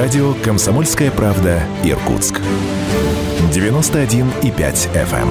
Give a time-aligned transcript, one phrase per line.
[0.00, 2.40] Радио «Комсомольская правда» Иркутск.
[3.52, 5.28] 91,5 FM.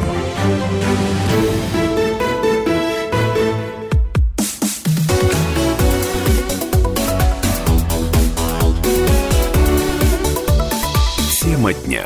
[11.41, 12.05] Тема дня.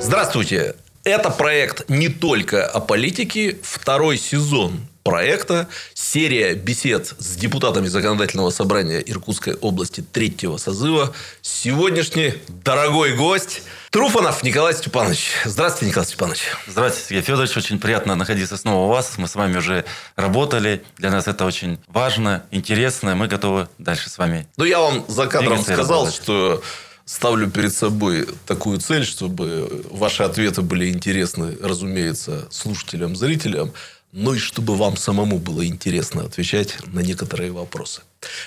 [0.00, 0.74] Здравствуйте.
[1.04, 3.58] Это проект не только о политике.
[3.62, 5.68] Второй сезон проекта.
[5.94, 11.12] Серия бесед с депутатами Законодательного собрания Иркутской области третьего созыва.
[11.40, 15.32] Сегодняшний дорогой гость Труфанов Николай Степанович.
[15.44, 16.40] Здравствуйте, Николай Степанович.
[16.66, 17.56] Здравствуйте, Сергей Федорович.
[17.56, 19.18] Очень приятно находиться снова у вас.
[19.18, 19.84] Мы с вами уже
[20.16, 20.82] работали.
[20.96, 23.14] Для нас это очень важно, интересно.
[23.14, 24.46] Мы готовы дальше с вами.
[24.56, 26.62] Ну, я вам за кадром сказал, что
[27.04, 33.72] ставлю перед собой такую цель, чтобы ваши ответы были интересны, разумеется, слушателям, зрителям
[34.12, 38.02] но и чтобы вам самому было интересно отвечать на некоторые вопросы.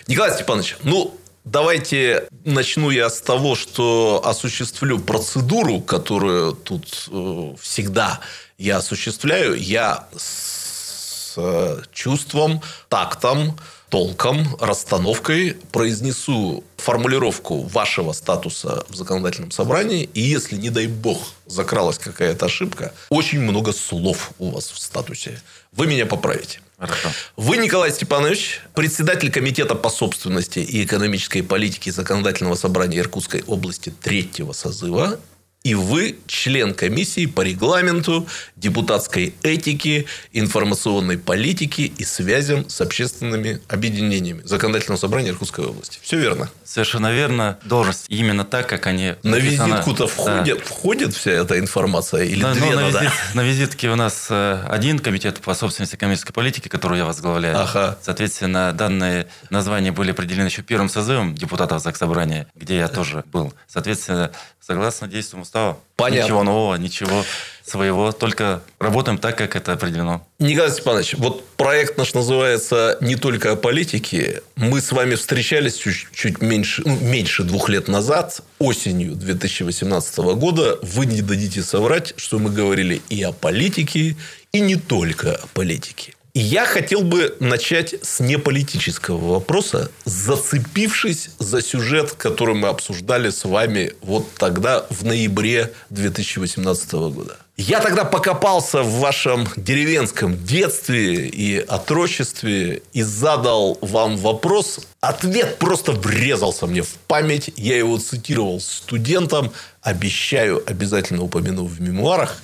[0.08, 8.22] Николай Степанович, ну, давайте начну я с того, что осуществлю процедуру, которую тут э, всегда
[8.58, 9.56] я осуществляю.
[9.56, 13.58] Я с э, чувством, тактом,
[13.96, 21.98] толком, расстановкой произнесу формулировку вашего статуса в законодательном собрании, и если, не дай бог, закралась
[21.98, 25.42] какая-то ошибка, очень много слов у вас в статусе.
[25.72, 26.60] Вы меня поправите.
[26.78, 27.10] Хорошо.
[27.38, 34.52] Вы, Николай Степанович, председатель Комитета по собственности и экономической политике Законодательного собрания Иркутской области третьего
[34.52, 35.22] созыва
[35.66, 44.42] и вы член комиссии по регламенту, депутатской этике, информационной политике и связям с общественными объединениями
[44.44, 45.98] Законодательного собрания Иркутской области.
[46.04, 46.52] Все верно?
[46.64, 47.58] Совершенно верно.
[47.64, 49.16] Должность именно так, как они...
[49.24, 50.66] На визитку-то входит, да.
[50.66, 52.26] входит вся эта информация?
[52.26, 55.96] Или да, две ну, на, визит, на визитке у нас э, один комитет по собственности
[55.96, 57.60] экономической политике, который я возглавляю.
[57.60, 57.98] Ага.
[58.04, 63.52] Соответственно, данные названия были определены еще первым созывом депутатов Заксобрания, где я тоже был.
[63.68, 64.32] Соответственно,
[64.66, 65.80] согласно действиям устава.
[65.96, 66.24] Понятно.
[66.26, 67.24] Ничего нового, ничего
[67.64, 70.28] своего, только работаем так, как это определено.
[70.38, 74.44] Николай Степанович, вот проект наш называется «Не только о политике».
[74.56, 80.78] Мы с вами встречались чуть, чуть меньше, ну, меньше двух лет назад, осенью 2018 года.
[80.84, 84.16] Вы не дадите соврать, что мы говорили и о политике,
[84.52, 86.15] и не только о политике.
[86.38, 93.94] Я хотел бы начать с неполитического вопроса, зацепившись за сюжет, который мы обсуждали с вами
[94.02, 97.38] вот тогда, в ноябре 2018 года.
[97.56, 104.82] Я тогда покопался в вашем деревенском детстве и отрочестве и задал вам вопрос.
[105.00, 107.50] Ответ просто врезался мне в память.
[107.56, 109.54] Я его цитировал студентам.
[109.82, 112.42] Обещаю, обязательно упомяну в мемуарах.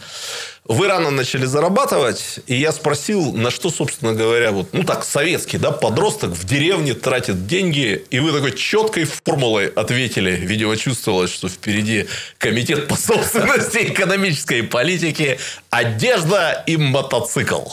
[0.65, 5.57] Вы рано начали зарабатывать, и я спросил, на что, собственно говоря, вот, ну так, советский,
[5.57, 11.49] да, подросток в деревне тратит деньги, и вы такой четкой формулой ответили, видимо, чувствовалось, что
[11.49, 12.07] впереди
[12.37, 15.39] комитет по собственности экономической политики,
[15.71, 17.63] одежда и мотоцикл.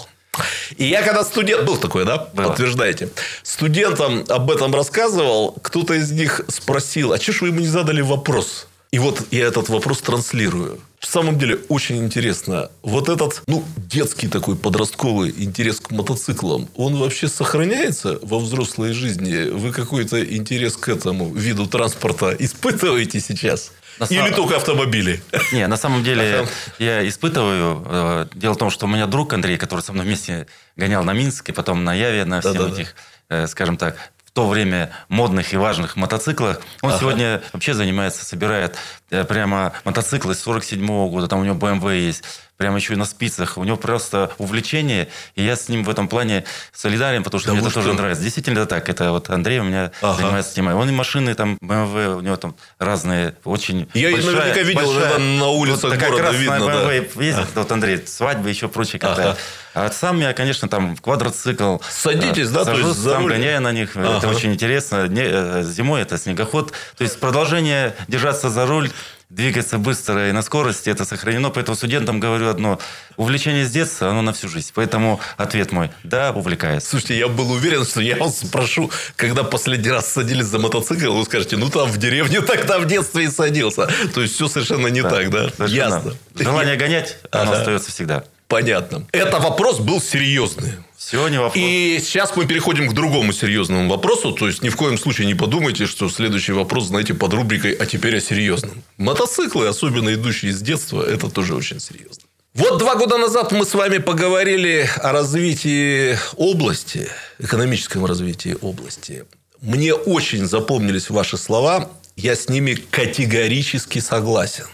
[0.77, 1.65] И я когда студент...
[1.65, 2.29] Был такой, да?
[2.33, 2.49] Было.
[2.49, 3.11] Подтверждаете.
[3.43, 5.53] Студентам об этом рассказывал.
[5.63, 8.68] Кто-то из них спросил, а что ж вы ему не задали вопрос?
[8.91, 10.81] И вот я этот вопрос транслирую.
[10.99, 12.71] В самом деле очень интересно.
[12.83, 19.51] Вот этот, ну, детский такой подростковый интерес к мотоциклам, он вообще сохраняется во взрослой жизни?
[19.51, 23.73] Вы какой-то интерес к этому виду транспорта испытываете сейчас?
[24.01, 24.35] На Или сам...
[24.35, 25.23] только автомобили?
[25.53, 27.83] Не, на самом деле я испытываю.
[27.85, 31.13] Э, дело в том, что у меня друг Андрей, который со мной вместе гонял на
[31.13, 32.95] Минск и потом на Яве, на всех этих,
[33.29, 33.97] э, скажем так,
[34.33, 36.61] то время модных и важных мотоциклах.
[36.83, 36.99] Он ага.
[37.01, 38.77] сегодня вообще занимается, собирает
[39.11, 41.29] э, прямо мотоциклы с 47 -го года.
[41.29, 42.25] Там у него BMW есть
[42.59, 43.57] прямо еще и на спицах.
[43.57, 47.55] У него просто увлечение, и я с ним в этом плане солидарен, потому что да
[47.55, 47.81] мне это что?
[47.81, 48.23] тоже нравится.
[48.23, 48.89] Действительно, это так.
[48.89, 50.21] Это вот Андрей у меня ага.
[50.21, 50.75] занимается темой.
[50.75, 55.19] Он и машины там, BMW, у него там разные, очень Я большая, наверняка видел большая,
[55.19, 56.55] на улицах вот, города, видно.
[56.55, 57.25] BMW да.
[57.25, 57.61] ездит, ага.
[57.61, 59.01] вот Андрей, свадьбы еще прочее.
[59.03, 59.37] Ага.
[59.75, 61.79] А сам я, конечно, там квадроцикл.
[61.89, 62.65] Садитесь, да?
[62.65, 63.97] Сажусь, то есть сам гоняю на них.
[63.97, 64.19] Ага.
[64.19, 65.09] Это очень интересно.
[65.09, 66.73] Э, зимой это снегоход.
[66.97, 68.91] То есть продолжение держаться за руль
[69.31, 71.51] двигаться быстро и на скорости, это сохранено.
[71.51, 72.79] Поэтому студентам говорю одно.
[73.17, 74.71] Увлечение с детства, оно на всю жизнь.
[74.75, 76.91] Поэтому ответ мой– да, увлекается.
[76.91, 81.25] Слушайте, я был уверен, что я вас спрошу, когда последний раз садились за мотоцикл, вы
[81.25, 83.89] скажете, ну там в деревне тогда в детстве и садился.
[84.15, 85.51] То есть, все совершенно не да, так, да?
[85.51, 85.95] Совершенно.
[85.95, 86.15] Ясно.
[86.35, 87.61] Желание гонять, оно ага.
[87.61, 88.25] остается всегда.
[88.49, 89.07] Понятно.
[89.13, 90.73] Это вопрос был серьезный.
[91.13, 91.55] Не вопрос.
[91.57, 94.33] И сейчас мы переходим к другому серьезному вопросу.
[94.33, 97.87] То есть, ни в коем случае не подумайте, что следующий вопрос, знаете, под рубрикой «А
[97.87, 98.83] теперь о серьезном».
[98.99, 102.25] Мотоциклы, особенно идущие из детства, это тоже очень серьезно.
[102.55, 107.09] Вот два года назад мы с вами поговорили о развитии области,
[107.39, 109.25] экономическом развитии области.
[109.61, 111.91] Мне очень запомнились ваши слова.
[112.17, 114.67] Я с ними категорически согласен.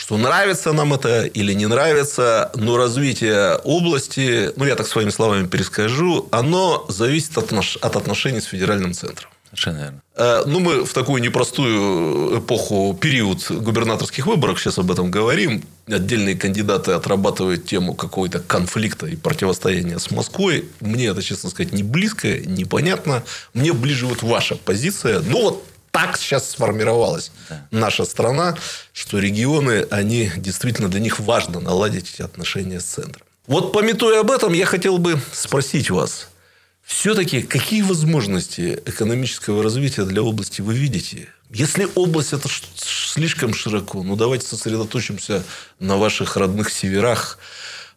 [0.00, 5.46] Что нравится нам это или не нравится, но развитие области, ну, я так своими словами
[5.46, 9.28] перескажу, оно зависит от, от отношений с федеральным центром.
[9.50, 10.02] Совершенно верно.
[10.16, 15.64] Э, ну, мы в такую непростую эпоху, период губернаторских выборов сейчас об этом говорим.
[15.86, 20.66] Отдельные кандидаты отрабатывают тему какого-то конфликта и противостояния с Москвой.
[20.80, 23.22] Мне это, честно сказать, не близко, непонятно.
[23.52, 25.20] Мне ближе вот ваша позиция.
[25.20, 27.66] Ну, вот так сейчас сформировалась да.
[27.70, 28.56] наша страна,
[28.92, 33.26] что регионы, они действительно для них важно наладить эти отношения с центром.
[33.46, 36.28] Вот пометуя об этом, я хотел бы спросить вас–
[36.90, 41.28] все-таки какие возможности экономического развития для области вы видите?
[41.48, 45.44] Если область это слишком широко, ну давайте сосредоточимся
[45.78, 47.38] на ваших родных северах.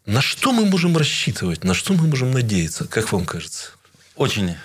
[0.06, 1.64] На что мы можем рассчитывать?
[1.64, 2.86] На что мы можем надеяться?
[2.86, 3.72] Как вам кажется?
[4.16, 4.56] Очень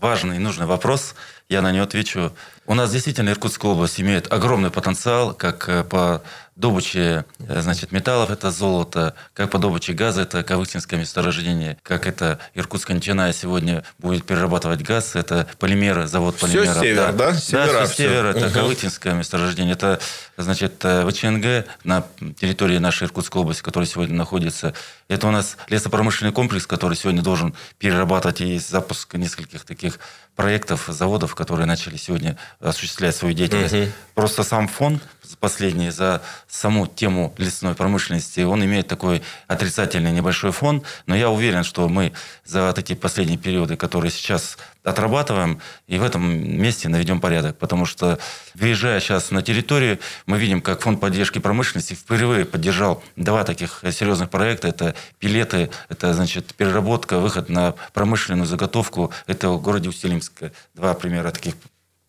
[0.00, 1.14] важный и нужный вопрос.
[1.50, 2.32] Я на него отвечу.
[2.66, 6.22] У нас действительно Иркутская область имеет огромный потенциал, как э, по
[6.56, 12.38] добычи э, значит, металлов, это золото, как по добыче газа, это Кавыктинское месторождение, как это
[12.54, 16.76] Иркутская нефтяная сегодня будет перерабатывать газ, это полимеры, завод полимеров.
[16.76, 17.12] Все север, да?
[17.12, 18.54] Да, Севера, все север, это угу.
[18.54, 20.00] Кавыктинское месторождение, это
[20.36, 22.04] значит, э, ВЧНГ на
[22.38, 24.74] территории нашей Иркутской области, которая сегодня находится.
[25.08, 29.98] Это у нас лесопромышленный комплекс, который сегодня должен перерабатывать, и есть запуск нескольких таких
[30.36, 33.74] проектов, заводов, которые начали сегодня осуществлять свою деятельность.
[33.74, 33.88] Угу.
[34.14, 35.02] Просто сам фонд
[35.40, 41.64] последний за саму тему лесной промышленности, он имеет такой отрицательный небольшой фон, но я уверен,
[41.64, 42.12] что мы
[42.44, 47.58] за вот эти последние периоды, которые сейчас отрабатываем, и в этом месте наведем порядок.
[47.58, 48.18] Потому что,
[48.54, 54.30] выезжая сейчас на территорию, мы видим, как фонд поддержки промышленности впервые поддержал два таких серьезных
[54.30, 54.68] проекта.
[54.68, 59.10] Это пилеты, это, значит, переработка, выход на промышленную заготовку.
[59.26, 60.32] Это в городе Устилимск.
[60.74, 61.54] Два примера таких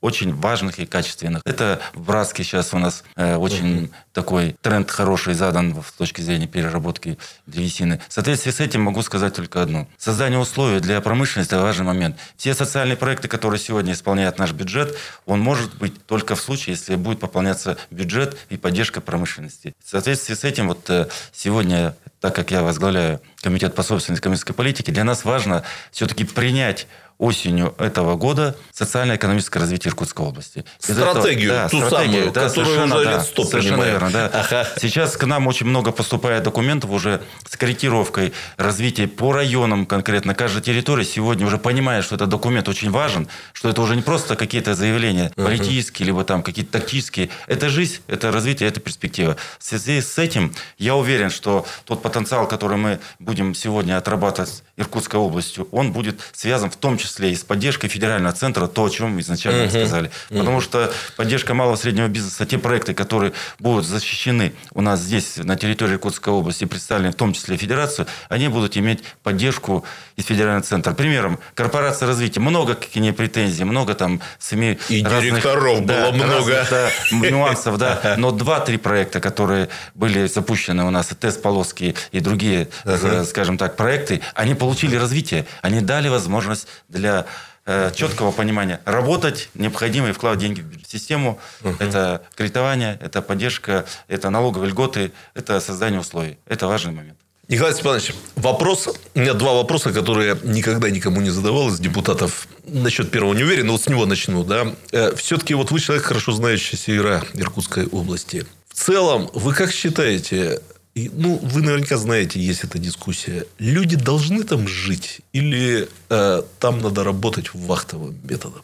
[0.01, 1.42] очень важных и качественных.
[1.45, 3.92] Это в Братске сейчас у нас э, очень uh-huh.
[4.13, 8.00] такой тренд хороший задан с точки зрения переработки древесины.
[8.07, 9.88] В соответствии с этим могу сказать только одно.
[9.97, 12.18] Создание условий для промышленности– важный момент.
[12.38, 14.95] Все социальные проекты, которые сегодня исполняет наш бюджет,
[15.25, 19.74] он может быть только в случае, если будет пополняться бюджет и поддержка промышленности.
[19.83, 24.53] В соответствии с этим вот э, сегодня, так как я возглавляю Комитет по собственной экономической
[24.53, 30.65] политике, для нас важно все-таки принять осенью этого года социально-экономическое развитие Иркутской области.
[30.79, 34.25] Стратегию, этого, да, ту стратегию, самую, да, которую уже да, лет 100 Совершенно верно, да.
[34.33, 34.67] Ага.
[34.81, 40.35] Сейчас к нам очень много поступает документов уже с корректировкой развития по районам конкретно.
[40.35, 44.35] Каждая территория сегодня уже понимает, что этот документ очень важен, что это уже не просто
[44.35, 47.29] какие-то заявления политические, либо там какие-то тактические.
[47.47, 49.38] Это жизнь, это развитие, это перспектива.
[49.57, 55.19] В связи с этим я уверен, что тот потенциал, который мы будем сегодня отрабатывать Иркутской
[55.19, 59.19] областью, он будет связан в том числе и с поддержкой федерального центра, то, о чем
[59.22, 59.69] изначально uh-huh.
[59.69, 60.10] сказали.
[60.10, 60.39] Uh-huh.
[60.39, 65.38] Потому что поддержка малого и среднего бизнеса, те проекты, которые будут защищены у нас здесь,
[65.38, 70.63] на территории Иркутской области, представлены в том числе Федерацию, они будут иметь поддержку из федерального
[70.63, 70.94] центра.
[70.94, 72.39] Примером, корпорация развития.
[72.39, 76.57] Много какие претензий, много там СМИ И разных, директоров да, было много.
[76.57, 78.15] Разных, да, нюансов, да.
[78.17, 83.25] Но два-три проекта, которые были запущены у нас, и тест полоски и другие, uh-huh.
[83.25, 87.25] скажем так, проекты, они получили развитие, они дали возможность для
[87.65, 91.39] э, четкого понимания работать, необходимо и вкладывать деньги в систему.
[91.62, 91.75] Uh-huh.
[91.79, 96.38] Это кредитование, это поддержка, это налоговые льготы, это создание условий.
[96.48, 97.19] Это важный момент.
[97.48, 102.48] Николай Степанович, вопрос, у меня два вопроса, которые никогда никому не задавал из депутатов.
[102.66, 104.44] Насчет первого не уверен, но вот с него начну.
[104.44, 104.74] Да?
[104.92, 108.48] Э, Все-таки вот вы человек, хорошо знающий севера Иркутской области.
[108.68, 110.60] В целом, вы как считаете,
[110.96, 113.46] ну, вы наверняка знаете, есть эта дискуссия.
[113.60, 118.64] Люди должны там жить или э, там надо работать вахтовым методом?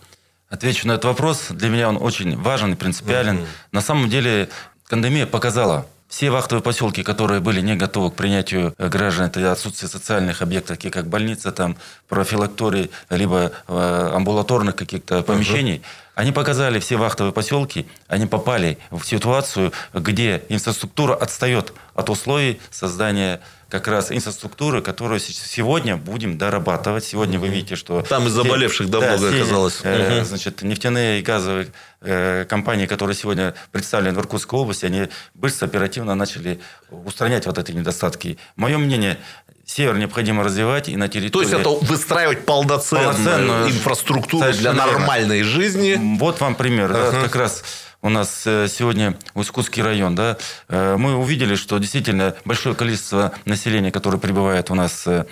[0.50, 1.48] Отвечу на этот вопрос.
[1.52, 3.38] Для меня он очень важен и принципиален.
[3.38, 3.46] Угу.
[3.74, 4.50] На самом деле,
[4.90, 9.88] пандемия показала, все вахтовые поселки, которые были не готовы к принятию э, граждан, это отсутствие
[9.88, 11.78] социальных объектов, такие как больница, там,
[12.10, 19.04] профилакторий, либо э, амбулаторных каких-то помещений, uh они показали все вахтовые поселки, они попали в
[19.04, 23.40] ситуацию, где инфраструктура отстает от условий создания
[23.72, 27.06] как раз инфраструктуры, которую сегодня будем дорабатывать.
[27.06, 28.02] Сегодня вы видите, что...
[28.02, 29.80] Там и заболевших да, много все, оказалось.
[29.84, 30.26] Э.
[30.26, 31.68] Значит, нефтяные и газовые
[32.02, 36.60] э, компании, которые сегодня представлены в Иркутской области, они быстро, оперативно начали
[36.90, 38.38] устранять вот эти недостатки.
[38.58, 39.18] Мое мнение,
[39.66, 41.48] Север необходимо развивать и на территории...
[41.48, 45.98] То есть, это выстраивать полноценную, полноценную инфраструктуру для нормальной жизни.
[46.20, 46.92] Вот вам пример.
[46.92, 47.24] Uh-huh.
[47.24, 47.64] Как раз
[48.02, 50.38] у нас э, сегодня Усть-Кутский район, да,
[50.70, 55.26] э, мы увидели, что действительно большое количество населения, которое прибывает у нас э,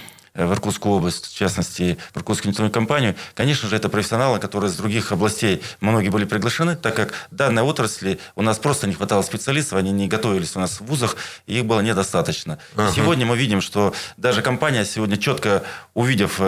[0.45, 4.75] в Иркутскую область, в частности, в Иркутскую нефтяную компанию, конечно же, это профессионалы, которые из
[4.75, 9.77] других областей, многие были приглашены, так как данной отрасли у нас просто не хватало специалистов,
[9.77, 11.17] они не готовились у нас в вузах,
[11.47, 12.59] и их было недостаточно.
[12.75, 12.91] Ага.
[12.95, 16.39] Сегодня мы видим, что даже компания сегодня четко увидев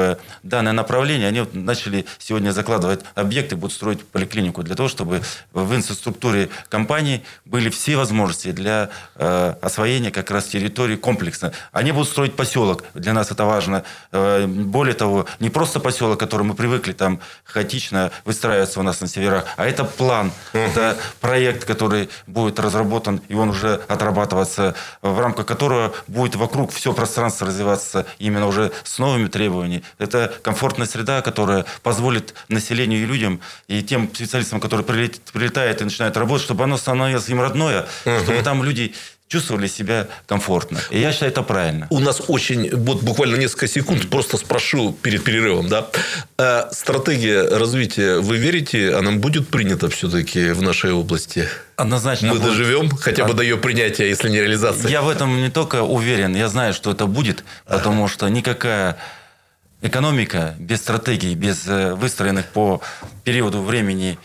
[0.43, 5.21] данное направление, они начали сегодня закладывать объекты, будут строить поликлинику для того, чтобы
[5.53, 11.53] в инфраструктуре компании были все возможности для э, освоения как раз территории комплексно.
[11.71, 13.80] Они будут строить поселок, для нас это важно.
[14.11, 19.07] Э, более того, не просто поселок, который мы привыкли там хаотично выстраиваться у нас на
[19.07, 25.45] северах, а это план, это проект, который будет разработан, и он уже отрабатываться, в рамках
[25.45, 29.83] которого будет вокруг все пространство развиваться именно уже с новыми требованиями.
[29.97, 36.17] Это комфортная среда, которая позволит населению и людям, и тем специалистам, которые прилетают и начинают
[36.17, 38.19] работать, чтобы оно становилось им родное, угу.
[38.23, 38.93] чтобы там люди
[39.31, 40.79] чувствовали себя комфортно.
[40.89, 41.87] И я считаю, это правильно.
[41.89, 45.87] У нас очень, вот буквально несколько секунд, просто спрошу перед перерывом, да.
[46.37, 51.47] А стратегия развития, вы верите, она будет принята все-таки в нашей области?
[51.77, 52.27] Однозначно.
[52.27, 52.49] Мы будет.
[52.49, 53.33] доживем хотя бы а...
[53.33, 54.91] до ее принятия, если не реализации?
[54.91, 58.13] Я в этом не только уверен, я знаю, что это будет, потому ага.
[58.13, 58.97] что никакая
[59.81, 62.81] экономика без стратегии, без э, выстроенных по
[63.23, 64.17] периоду времени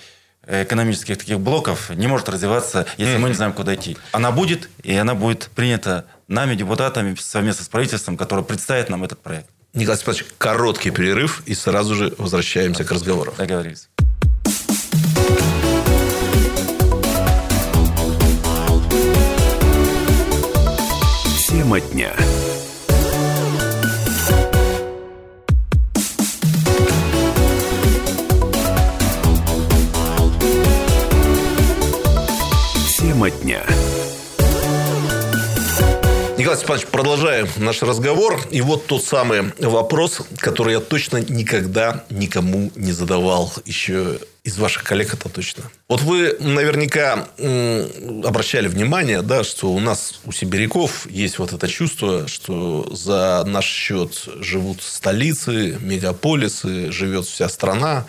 [0.46, 3.96] экономических таких блоков не может развиваться, если мы не знаем, куда идти.
[4.12, 9.20] Она будет, и она будет принята нами, депутатами, совместно с правительством, которое представит нам этот
[9.20, 9.48] проект.
[9.74, 13.34] Николай Степанович, короткий перерыв, и сразу же возвращаемся к разговору.
[13.36, 13.88] Договорились.
[21.48, 22.14] Тема дня.
[33.16, 33.64] Тема дня.
[36.36, 38.38] Николай Степанович, продолжаем наш разговор.
[38.50, 43.50] И вот тот самый вопрос, который я точно никогда никому не задавал.
[43.64, 45.64] Еще из ваших коллег это точно.
[45.88, 47.26] Вот вы наверняка
[48.22, 53.64] обращали внимание, да, что у нас, у сибиряков, есть вот это чувство, что за наш
[53.64, 58.04] счет живут столицы, мегаполисы, живет вся страна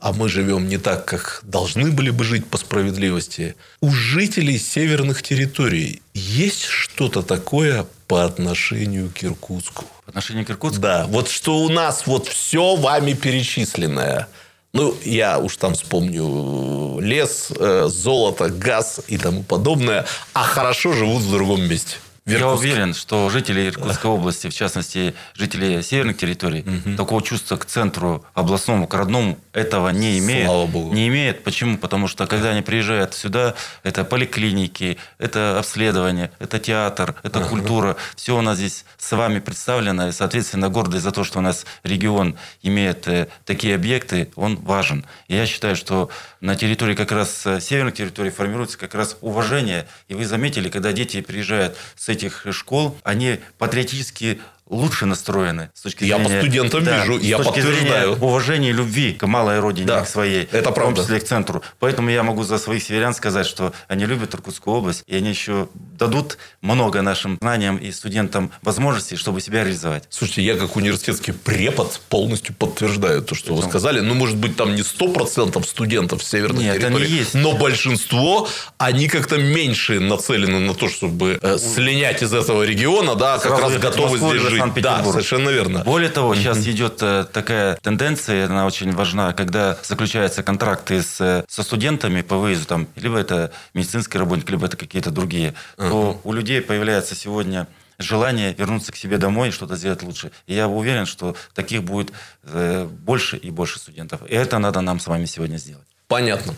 [0.00, 3.54] а мы живем не так, как должны были бы жить по справедливости.
[3.80, 9.84] У жителей северных территорий есть что-то такое по отношению к Иркутску?
[10.04, 10.82] По отношению к Иркутску?
[10.82, 11.06] Да.
[11.06, 14.28] Вот что у нас вот все вами перечисленное.
[14.72, 20.06] Ну, я уж там вспомню лес, э, золото, газ и тому подобное.
[20.32, 21.96] А хорошо живут в другом месте.
[22.26, 26.96] Я уверен, что жители Иркутской области, в частности, жители северных территорий, угу.
[26.96, 30.46] такого чувства к центру областному, к родному, этого не имеют.
[30.46, 30.94] Слава Богу.
[30.94, 31.42] Не имеют.
[31.42, 31.78] Почему?
[31.78, 37.48] Потому что, когда они приезжают сюда, это поликлиники, это обследование, это театр, это ага.
[37.48, 37.96] культура.
[38.16, 40.08] Все у нас здесь с вами представлено.
[40.08, 45.04] И, соответственно, гордость за то, что у нас регион имеет э, такие объекты, он важен.
[45.28, 46.10] И я считаю, что
[46.40, 49.86] на территории как раз э, северных территорий формируется как раз уважение.
[50.08, 54.40] И вы заметили, когда дети приезжают с этих школ, они патриотически
[54.70, 56.18] лучше настроены с точки зрения...
[56.18, 58.16] Я по студентам да, вижу, я подтверждаю.
[58.20, 60.48] Уважения и любви к малой родине, да, к своей.
[60.52, 60.92] Это правда.
[60.92, 61.62] В том числе к центру.
[61.80, 65.68] Поэтому я могу за своих северян сказать, что они любят Иркутскую область, и они еще
[65.74, 70.04] дадут много нашим знаниям и студентам возможностей, чтобы себя реализовать.
[70.08, 73.62] Слушайте, я как университетский препод полностью подтверждаю то, что Причем?
[73.62, 74.00] вы сказали.
[74.00, 77.34] Ну, может быть, там не 100% студентов северных Нет, территорий, не есть.
[77.34, 78.48] но большинство,
[78.78, 83.64] они как-то меньше нацелены на то, чтобы э, слинять из этого региона, да, Сразу как
[83.64, 84.59] раз готовы здесь жить.
[84.60, 85.04] Санкт-Петербург.
[85.04, 85.84] Да, совершенно верно.
[85.84, 91.44] Более того, сейчас идет э, такая тенденция, она очень важна, когда заключаются контракты с, э,
[91.48, 95.88] со студентами по выезду, там, либо это медицинский работник, либо это какие-то другие, uh-huh.
[95.90, 97.66] то у людей появляется сегодня
[97.98, 100.30] желание вернуться к себе домой и что-то сделать лучше.
[100.46, 102.12] И я уверен, что таких будет
[102.44, 104.20] э, больше и больше студентов.
[104.28, 105.86] И это надо нам с вами сегодня сделать.
[106.08, 106.54] Понятно.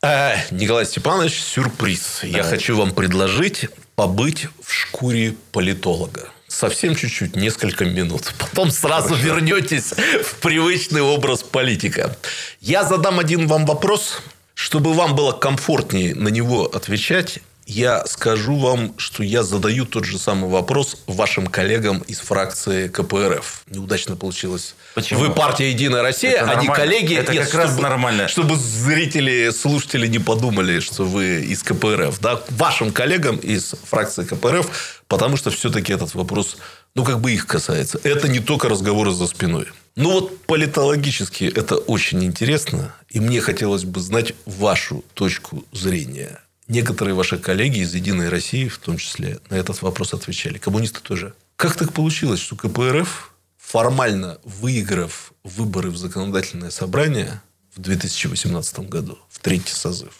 [0.00, 2.20] Николай Степанович, сюрприз.
[2.22, 2.28] Да.
[2.28, 8.32] Я хочу вам предложить побыть в шкуре политолога совсем чуть-чуть, несколько минут.
[8.38, 9.26] Потом сразу Хорошо.
[9.26, 12.16] вернетесь в привычный образ политика.
[12.60, 14.22] Я задам один вам вопрос,
[14.54, 17.40] чтобы вам было комфортнее на него отвечать.
[17.70, 23.64] Я скажу вам, что я задаю тот же самый вопрос вашим коллегам из фракции КПРФ.
[23.68, 24.74] Неудачно получилось.
[24.94, 25.20] Почему?
[25.20, 27.14] Вы партия «Единая Россия», а не коллеги.
[27.14, 28.26] Это Нет, как чтобы, раз нормально.
[28.26, 32.18] Чтобы зрители, слушатели не подумали, что вы из КПРФ.
[32.20, 32.40] Да?
[32.48, 36.56] Вашим коллегам из фракции КПРФ, потому что все-таки этот вопрос,
[36.94, 38.00] ну, как бы их касается.
[38.02, 39.66] Это не только разговоры за спиной.
[39.94, 42.94] Ну, вот политологически это очень интересно.
[43.10, 48.76] И мне хотелось бы знать вашу точку зрения Некоторые ваши коллеги из «Единой России», в
[48.78, 50.58] том числе, на этот вопрос отвечали.
[50.58, 51.34] Коммунисты тоже.
[51.56, 57.40] Как так получилось, что КПРФ формально выиграв выборы в законодательное собрание
[57.74, 60.12] в 2018 году, в третий созыв,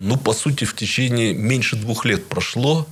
[0.00, 2.88] ну, по сути, в течение меньше двух лет прошло,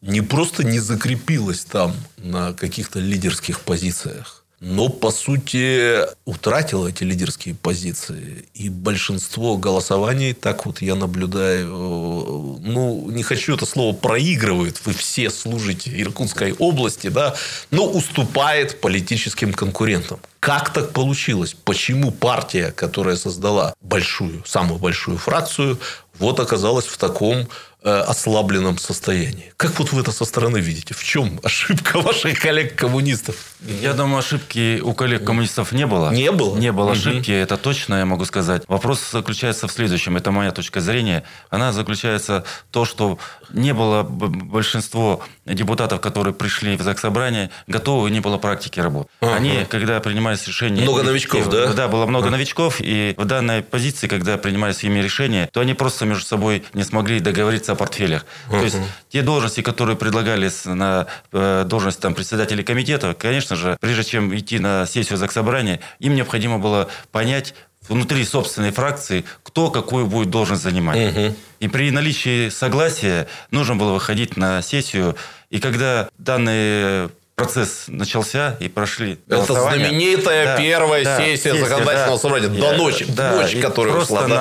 [0.00, 7.54] не просто не закрепилось там на каких-то лидерских позициях, но, по сути, утратила эти лидерские
[7.54, 8.44] позиции.
[8.52, 15.30] И большинство голосований, так вот я наблюдаю, ну, не хочу это слово проигрывают, вы все
[15.30, 17.34] служите Иркутской области, да,
[17.70, 20.20] но уступает политическим конкурентам.
[20.40, 21.56] Как так получилось?
[21.64, 25.78] Почему партия, которая создала большую, самую большую фракцию,
[26.20, 27.48] вот оказалась в таком
[27.82, 29.54] Э, ослабленном состоянии.
[29.56, 30.92] Как вот вы это со стороны видите?
[30.92, 33.36] В чем ошибка ваших коллег-коммунистов?
[33.80, 36.10] Я думаю, ошибки у коллег-коммунистов не было.
[36.10, 36.58] Не было?
[36.58, 38.64] Не было ошибки, это точно я могу сказать.
[38.68, 41.24] Вопрос заключается в следующем, это моя точка зрения.
[41.48, 45.22] Она заключается в том, что не было большинство
[45.54, 49.10] депутатов, которые пришли в Заксобрание, готовы, не было практики работы.
[49.20, 49.34] Ага.
[49.34, 50.82] Они, когда принимались решения...
[50.82, 51.72] Много новичков, и, да?
[51.72, 52.36] Да, было много ага.
[52.36, 56.82] новичков, и в данной позиции, когда принимались ими решения, то они просто между собой не
[56.82, 58.24] смогли договориться о портфелях.
[58.48, 58.58] Uh-huh.
[58.58, 58.76] То есть
[59.08, 64.58] те должности, которые предлагались на э, должность там, председателя комитета, конечно же, прежде чем идти
[64.58, 67.54] на сессию Заксобрания, им необходимо было понять
[67.88, 70.98] внутри собственной фракции, кто какую будет должность занимать.
[70.98, 71.34] Uh-huh.
[71.60, 75.16] И при наличии согласия нужно было выходить на сессию.
[75.50, 82.16] И когда данные процесс начался и прошли Это знаменитая да, первая да, сессия, сессия законодательного
[82.16, 84.34] да, собрания до ночи, да, ночь, которая просто ушла, да?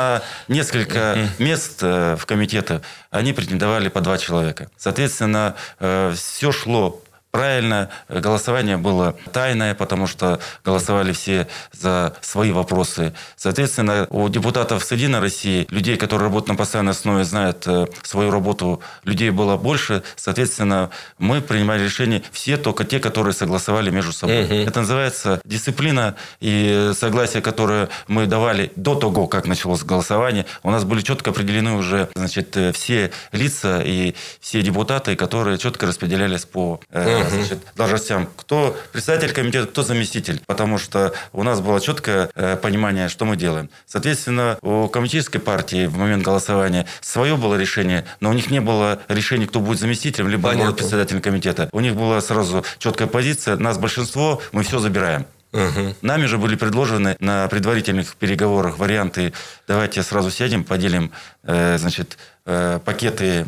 [0.47, 1.27] на несколько mm-hmm.
[1.39, 4.69] мест э, в комитете они претендовали по два человека.
[4.77, 7.89] Соответственно, э, все шло правильно.
[8.09, 13.13] Голосование было тайное, потому что голосовали все за свои вопросы.
[13.35, 18.31] Соответственно, у депутатов с «Единой России», людей, которые работают на постоянной основе, знают э, свою
[18.31, 20.03] работу, людей было больше.
[20.15, 24.45] Соответственно, мы принимали решение все только те, которые согласовали между собой.
[24.45, 24.53] Угу.
[24.53, 30.45] Это называется дисциплина и согласие, которое мы давали до того, как началось голосование.
[30.63, 35.85] У нас были четко определены уже значит, э, все лица и все депутаты, которые четко
[35.85, 37.35] распределялись по угу угу.
[37.35, 38.29] значит, должностям.
[38.35, 40.41] Кто председатель комитета, кто заместитель.
[40.45, 43.69] Потому что у нас было четкое э, понимание, что мы делаем.
[43.85, 48.99] Соответственно, у коммунистической партии в момент голосования свое было решение, но у них не было
[49.07, 51.69] решения, кто будет заместителем, либо будет председателем комитета.
[51.71, 53.57] У них была сразу четкая позиция.
[53.57, 55.25] Нас большинство, мы все забираем.
[55.51, 55.95] Угу.
[56.03, 59.33] Нами же были предложены на предварительных переговорах варианты,
[59.67, 61.11] давайте сразу сядем, поделим
[61.43, 63.47] э, значит, э, пакеты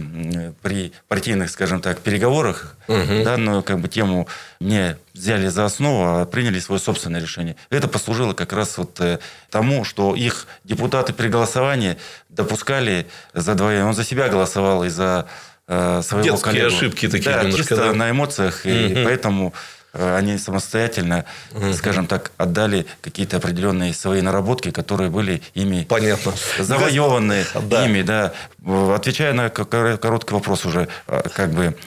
[0.64, 2.76] при партийных, скажем так, переговорах.
[2.88, 3.24] Угу.
[3.24, 4.28] Данную как бы, тему
[4.60, 7.56] не взяли за основу, а приняли свое собственное решение.
[7.70, 9.20] Это послужило как раз вот э,
[9.52, 11.98] тому, что их депутаты при голосовании
[12.30, 13.86] допускали за двоих.
[13.86, 15.28] Он за себя голосовал и за
[15.68, 16.76] своего Детские коллегу.
[16.76, 17.58] ошибки такие да, немножко.
[17.60, 17.94] чисто да?
[17.94, 18.62] на эмоциях.
[18.66, 18.74] Угу.
[18.74, 19.54] И поэтому
[19.94, 21.74] они самостоятельно, угу.
[21.74, 26.34] скажем так, отдали какие-то определенные свои наработки, которые были ими Понятно.
[26.60, 27.86] завоеваны да.
[27.86, 28.02] ими.
[28.02, 28.34] Да.
[28.96, 31.78] Отвечая на короткий вопрос уже, э, как бы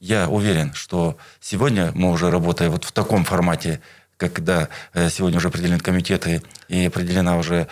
[0.00, 3.80] я уверен, что сегодня мы уже работаем вот в таком формате,
[4.16, 7.66] когда э, сегодня уже определены комитеты и определена уже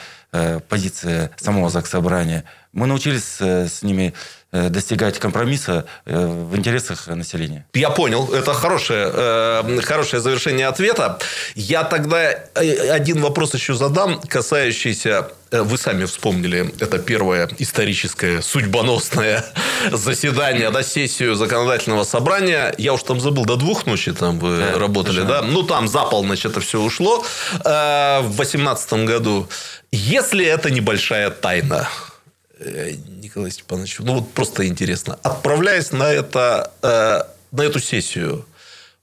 [0.69, 7.67] позиция самого Заксобрания, мы научились с ними Э, достигать компромисса э, в интересах населения.
[7.75, 8.33] Я понял.
[8.33, 11.19] Это хорошее, э, хорошее завершение ответа.
[11.55, 19.45] Я тогда один вопрос еще задам, касающийся вы сами вспомнили, это первое историческое судьбоносное
[19.93, 22.75] заседание, да, сессию законодательного собрания.
[22.77, 25.43] Я уж там забыл, до двух ночи там вы да, работали, да?
[25.43, 27.25] Ну, там за полночь это все ушло
[27.65, 29.49] в 2018 году.
[29.91, 32.08] Если это небольшая тайна, Э,
[33.23, 37.23] Николай Степанович, ну вот просто интересно, отправляясь на, это, э,
[37.57, 38.47] на эту сессию,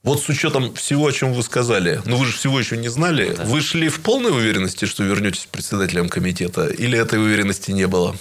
[0.03, 3.33] вот с учетом всего, о чем вы сказали, ну вы же всего еще не знали,
[3.35, 3.43] да.
[3.45, 8.15] вы шли в полной уверенности, что вернетесь председателем комитета, или этой уверенности не было?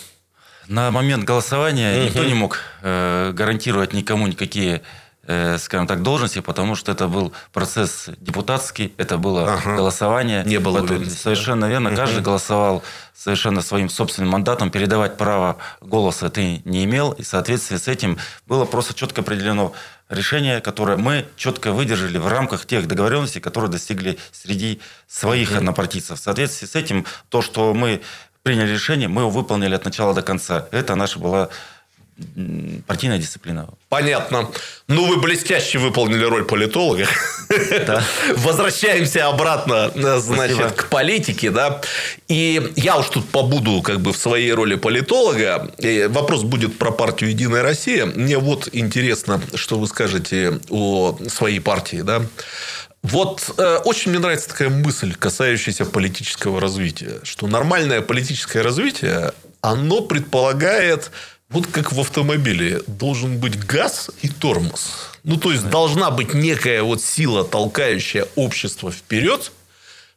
[0.66, 2.06] На момент голосования угу.
[2.06, 4.80] никто не мог э, гарантировать никому никакие Э,
[5.58, 9.76] скажем так, должности, потому что это был процесс депутатский, это было ага.
[9.76, 10.44] голосование.
[10.44, 11.20] Не было уверенности.
[11.20, 11.90] Совершенно верно.
[11.90, 11.96] Угу.
[11.96, 12.82] Каждый голосовал
[13.14, 14.70] совершенно своим собственным мандатом.
[14.70, 17.12] Передавать право голоса ты не имел.
[17.12, 19.72] И в соответствии с этим было просто четко определено
[20.10, 25.58] решение, которое мы четко выдержали в рамках тех договоренностей, которые достигли среди своих угу.
[25.58, 26.18] однопартийцев.
[26.18, 28.02] В соответствии с этим, то, что мы
[28.42, 30.68] приняли решение, мы его выполнили от начала до конца.
[30.70, 31.48] Это наша была
[32.86, 33.68] партийная дисциплина.
[33.88, 34.50] Понятно.
[34.88, 37.06] Ну, вы блестяще выполнили роль политолога.
[37.86, 38.02] Да.
[38.36, 40.70] Возвращаемся обратно, значит, Спасибо.
[40.70, 41.80] к политике, да.
[42.28, 45.70] И я уж тут побуду как бы в своей роли политолога.
[45.78, 48.06] И вопрос будет про партию «Единая Россия».
[48.06, 52.22] Мне вот интересно, что вы скажете о своей партии, да.
[53.02, 60.00] Вот э, очень мне нравится такая мысль, касающаяся политического развития, что нормальное политическое развитие, оно
[60.00, 61.10] предполагает,
[61.54, 65.10] вот как в автомобиле, должен быть газ и тормоз.
[65.22, 69.52] Ну, то есть, должна быть некая вот сила, толкающая общество вперед,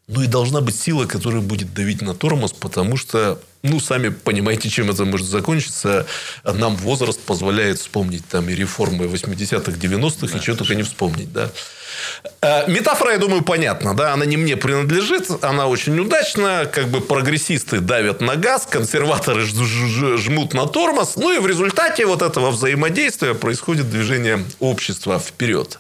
[0.08, 4.69] ну и должна быть сила, которая будет давить на тормоз, потому что, ну, сами понимаете,
[4.69, 6.08] чем это может закончиться.
[6.43, 11.32] Нам возраст позволяет вспомнить там и реформы 80-х, 90-х, да, и что только не вспомнить,
[11.32, 11.52] да.
[12.41, 17.02] Э, метафора, я думаю, понятна, да, она не мне принадлежит, она очень удачна, как бы
[17.02, 23.34] прогрессисты давят на газ, консерваторы жмут на тормоз, ну и в результате вот этого взаимодействия
[23.34, 25.80] происходит движение общества вперед.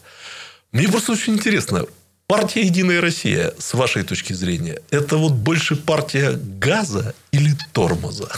[0.71, 1.85] Мне просто очень интересно,
[2.27, 8.29] Партия «Единая Россия», с вашей точки зрения, это вот больше партия газа или тормоза?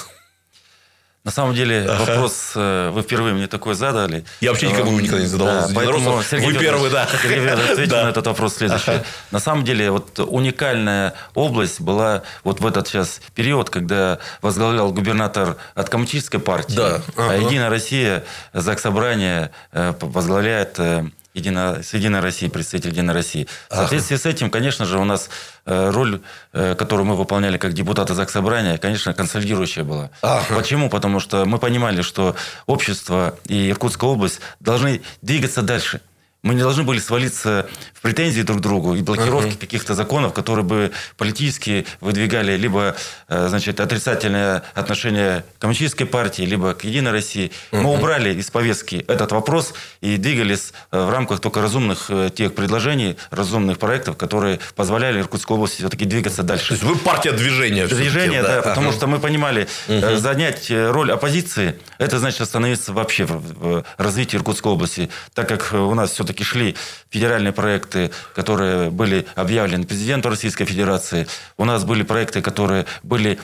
[1.29, 2.05] На самом деле, ага.
[2.05, 4.25] вопрос э, вы впервые мне такой задали.
[4.41, 5.67] Я вообще никому его никогда не задавал.
[5.67, 7.07] Да, поэтому, Сергей вы первый, да.
[7.21, 8.05] Сергей ответил да.
[8.05, 8.89] на этот вопрос следующий.
[8.89, 9.03] Ага.
[9.29, 15.57] На самом деле, вот уникальная область была вот в этот сейчас период, когда возглавлял губернатор
[15.75, 17.01] от коммунистической партии, да.
[17.15, 17.29] ага.
[17.29, 23.47] а «Единая Россия», ЗАГС Собрание э, возглавляет э, Едино, с Единой России, представитель Единой России.
[23.69, 24.23] В соответствии ага.
[24.23, 25.30] с этим, конечно же, у нас
[25.65, 26.21] э, роль,
[26.54, 30.12] э, которую мы выполняли как депутаты ЗАГС Собрания, конечно, консолидирующая была.
[30.21, 30.56] Ага.
[30.56, 30.89] Почему?
[30.89, 36.02] Потому что мы понимали, что общество и Иркутская область должны двигаться дальше.
[36.41, 39.58] Мы не должны были свалиться в претензии друг к другу и блокировки uh-huh.
[39.58, 42.95] каких-то законов, которые бы политически выдвигали либо
[43.28, 47.52] э, значит, отрицательное отношение к коммунистической партии, либо к Единой России.
[47.71, 47.82] Uh-huh.
[47.82, 52.56] Мы убрали из повестки этот вопрос и двигались э, в рамках только разумных э, тех
[52.56, 56.69] предложений, разумных проектов, которые позволяли Иркутской области все-таки двигаться дальше.
[56.69, 57.86] То есть вы партия движения.
[57.86, 58.63] Движение, да, да uh-huh.
[58.63, 60.15] потому что мы понимали, uh-huh.
[60.15, 66.12] занять роль оппозиции, это значит остановиться вообще в развитии Иркутской области, так как у нас
[66.12, 66.75] все все-таки шли
[67.09, 71.27] федеральные проекты, которые были объявлены президенту Российской Федерации.
[71.57, 73.39] У нас были проекты, которые были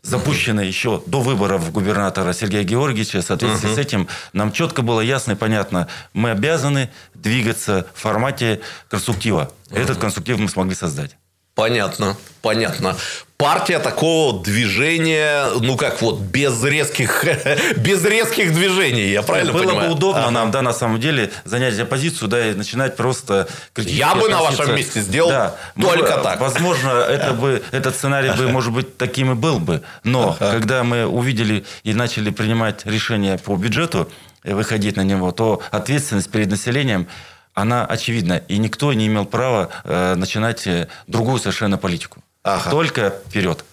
[0.00, 3.20] запущены еще до выборов губернатора Сергея Георгиевича.
[3.20, 3.74] В соответствии uh-huh.
[3.74, 9.52] с этим нам четко было ясно и понятно, мы обязаны двигаться в формате конструктива.
[9.68, 9.78] Uh-huh.
[9.82, 11.16] Этот конструктив мы смогли создать.
[11.54, 12.96] Понятно, понятно.
[13.42, 17.24] Партия такого движения, ну как вот, без резких,
[17.76, 19.88] без резких движений, я правильно Было понимаю?
[19.88, 20.30] бы удобно ага.
[20.30, 24.76] нам, да, на самом деле, занять оппозицию, да, и начинать просто Я бы на вашем
[24.76, 26.40] месте сделал да, только мы, так.
[26.40, 29.82] Возможно, это бы, этот сценарий бы, может быть, таким и был бы.
[30.04, 30.52] Но, ага.
[30.52, 34.08] когда мы увидели и начали принимать решения по бюджету,
[34.44, 37.08] и выходить на него, то ответственность перед населением
[37.54, 38.42] она очевидна.
[38.48, 42.22] И никто не имел права э, начинать э, другую совершенно политику.
[42.42, 42.70] Ага.
[42.70, 43.64] Только вперед.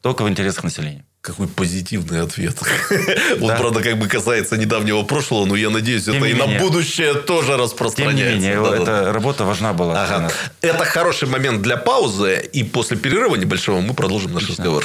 [0.00, 1.04] Только в интересах населения.
[1.20, 2.56] Какой позитивный ответ.
[3.40, 7.56] Он, правда, как бы касается недавнего прошлого, но я надеюсь, это и на будущее тоже
[7.56, 8.24] распространяется.
[8.24, 10.30] Тем не менее, эта работа важна была.
[10.60, 12.48] Это хороший момент для паузы.
[12.52, 14.84] И после перерыва небольшого мы продолжим наш разговор.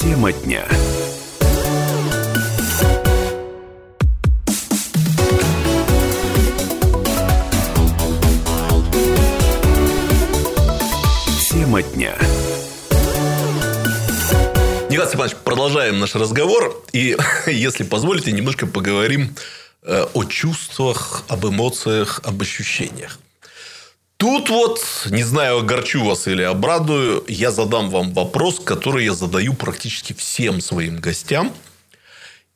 [0.00, 0.66] Тема дня.
[11.78, 12.18] Тема дня.
[14.90, 16.82] Николай Степанович, продолжаем наш разговор.
[16.92, 19.36] И, если позволите, немножко поговорим
[19.82, 23.18] э, о чувствах, об эмоциях, об ощущениях.
[24.16, 29.54] Тут вот, не знаю, огорчу вас или обрадую, я задам вам вопрос, который я задаю
[29.54, 31.52] практически всем своим гостям.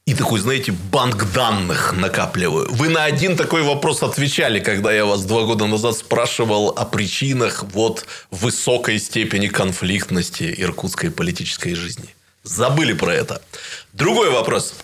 [0.05, 2.69] И такой, знаете, банк данных накапливаю.
[2.73, 7.63] Вы на один такой вопрос отвечали, когда я вас два года назад спрашивал о причинах
[7.73, 12.17] вот высокой степени конфликтности иркутской политической жизни.
[12.43, 13.43] Забыли про это.
[13.93, 14.75] Другой вопрос.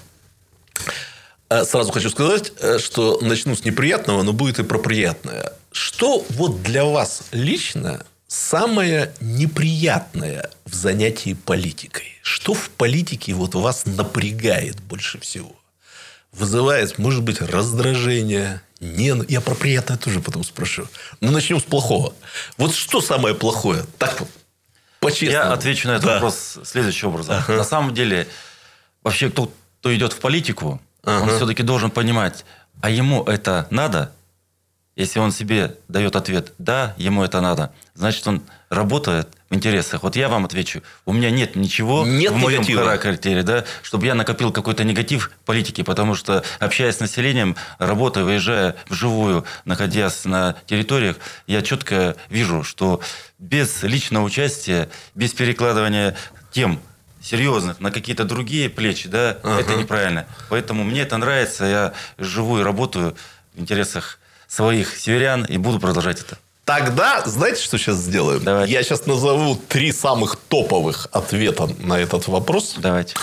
[1.50, 5.52] Э, сразу хочу сказать, э, что начну с неприятного, но будет и про приятное.
[5.72, 12.18] Что вот для вас лично самое неприятное в занятии политикой?
[12.22, 15.52] Что в политике вот вас напрягает больше всего?
[16.30, 20.86] Вызывает, может быть, раздражение, не, я про приятное тоже потом спрошу.
[21.20, 22.14] Но начнем с плохого.
[22.58, 23.84] Вот что самое плохое?
[23.98, 24.22] Так
[25.00, 25.32] по-честному.
[25.32, 26.14] Я отвечу на этот да.
[26.14, 27.36] вопрос следующим образом.
[27.36, 27.56] Ага.
[27.56, 28.28] На самом деле,
[29.02, 31.22] вообще, кто, кто идет в политику, ага.
[31.24, 32.44] он все-таки должен понимать,
[32.80, 34.12] а ему это надо?
[34.98, 40.02] Если он себе дает ответ «да, ему это надо», значит, он работает в интересах.
[40.02, 42.98] Вот я вам отвечу, у меня нет ничего нет в моем негатива.
[42.98, 48.24] характере, да, чтобы я накопил какой-то негатив в политике, потому что, общаясь с населением, работая,
[48.24, 53.00] выезжая вживую, находясь на территориях, я четко вижу, что
[53.38, 56.16] без личного участия, без перекладывания
[56.50, 56.80] тем,
[57.22, 59.60] серьезных на какие-то другие плечи, да, ага.
[59.60, 60.26] это неправильно.
[60.48, 63.14] Поэтому мне это нравится, я живу и работаю
[63.54, 66.38] в интересах своих северян и буду продолжать это.
[66.64, 68.42] Тогда, знаете, что сейчас сделаем?
[68.42, 68.72] Давайте.
[68.72, 72.74] Я сейчас назову три самых топовых ответа на этот вопрос.
[72.78, 73.14] Давайте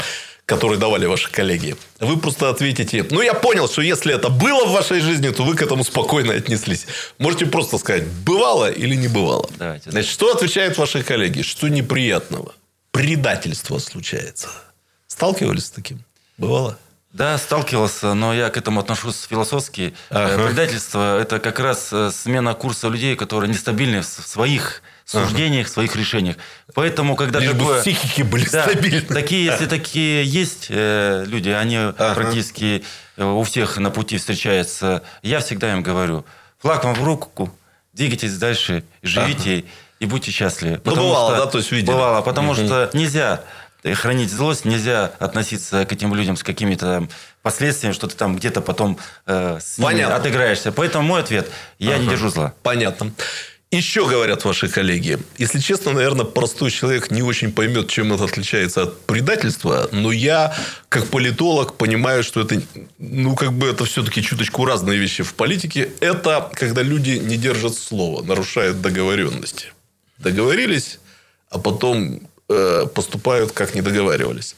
[0.45, 1.75] которые давали ваши коллеги.
[1.99, 5.55] Вы просто ответите, ну, я понял, что если это было в вашей жизни, то вы
[5.55, 6.85] к этому спокойно отнеслись.
[7.17, 9.49] Можете просто сказать, бывало или не бывало.
[9.57, 9.89] Давайте.
[9.89, 11.41] Значит, что отвечают ваши коллеги?
[11.41, 12.53] Что неприятного?
[12.91, 14.49] Предательство случается.
[15.07, 16.03] Сталкивались с таким?
[16.37, 16.77] Бывало?
[17.15, 19.93] Да, сталкивался, но я к этому отношусь философски.
[20.09, 20.47] Э, ага.
[20.47, 25.73] Предательство– это как раз э, смена курса людей, которые нестабильны в своих суждениях, ага.
[25.73, 26.35] своих решениях.
[26.73, 27.77] Поэтому, когда Лишь такое...
[27.77, 28.99] бы психики были да, стабильны.
[28.99, 32.15] Такие, если такие есть э, люди, они ага.
[32.15, 32.83] практически
[33.15, 36.25] э, у всех на пути встречаются, я всегда им говорю,
[36.59, 37.49] флаг вам в руку,
[37.93, 39.67] двигайтесь дальше, живите ага.
[40.01, 40.81] и будьте счастливы.
[40.83, 41.93] Ну, бывало, что, да, то есть видели.
[41.93, 42.59] Бывало, потому угу.
[42.59, 43.41] что нельзя
[43.93, 47.07] хранить злость, нельзя относиться к этим людям с какими-то
[47.41, 50.71] последствиями, что ты там где-то потом э, с ними отыграешься.
[50.71, 52.03] Поэтому мой ответ– я ага.
[52.03, 52.53] не держу зла.
[52.63, 53.11] Понятно.
[53.71, 55.19] Еще говорят ваши коллеги.
[55.37, 59.89] Если честно, наверное, простой человек не очень поймет, чем это отличается от предательства.
[59.91, 60.55] Но я,
[60.87, 62.61] как политолог, понимаю, что это,
[62.99, 65.91] ну, как бы это все-таки чуточку разные вещи в политике.
[65.99, 69.73] Это когда люди не держат слова, нарушают договоренности.
[70.19, 70.99] Договорились,
[71.49, 74.55] а потом э, поступают, как не договаривались.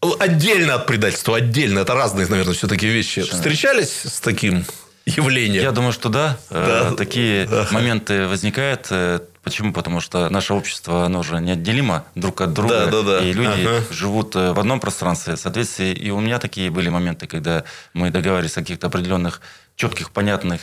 [0.00, 1.80] Отдельно от предательства, отдельно.
[1.80, 3.22] Это разные, наверное, все-таки вещи.
[3.22, 4.64] Встречались с таким
[5.06, 5.62] явление.
[5.62, 6.38] Я думаю, что да.
[6.50, 6.90] да.
[6.92, 7.66] Э, такие да.
[7.72, 8.86] моменты возникают.
[8.90, 9.72] Э, почему?
[9.72, 12.86] Потому что наше общество, оно уже неотделимо друг от друга.
[12.86, 13.24] Да, да, да.
[13.24, 13.84] И люди ага.
[13.90, 15.36] живут в одном пространстве.
[15.36, 19.40] Соответственно, и у меня такие были моменты, когда мы договаривались о каких-то определенных
[19.74, 20.60] четких, понятных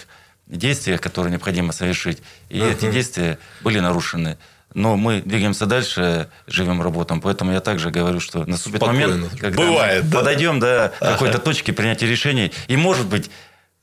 [0.48, 2.22] действиях, которые необходимо совершить.
[2.50, 2.72] И ага.
[2.72, 4.38] эти действия были нарушены.
[4.76, 7.22] Но мы двигаемся дальше, живем, работаем.
[7.22, 9.08] Поэтому я также говорю, что наступит Спокойно.
[9.08, 10.18] момент, когда Бывает, мы да?
[10.20, 11.14] подойдем до ага.
[11.14, 12.52] какой-то точки принятия решений.
[12.68, 13.32] И, может быть,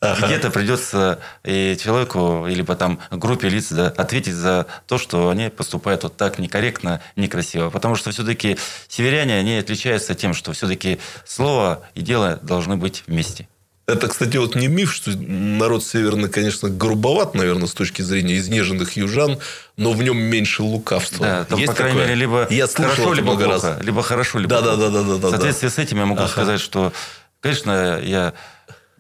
[0.03, 0.27] Ага.
[0.27, 6.03] Где-то придется и человеку, либо там группе лиц да, ответить за то, что они поступают
[6.03, 7.71] вот так некорректно, некрасиво.
[7.71, 13.47] Потому что все-таки северяне, они отличаются тем, что все-таки слово и дело должны быть вместе.
[13.87, 18.97] Это, кстати, вот не миф, что народ северный, конечно, грубоват, наверное, с точки зрения изнеженных
[18.97, 19.39] южан,
[19.77, 21.27] но в нем меньше лукавства.
[21.27, 23.83] Да, там, Есть по крайней мере, либо я хорошо, либо плохо, раз.
[23.83, 24.77] либо хорошо, либо да, плохо.
[24.77, 25.75] Да, да, да, да, В соответствии да.
[25.75, 26.31] с этим я могу ага.
[26.31, 26.93] сказать, что,
[27.41, 28.35] конечно, я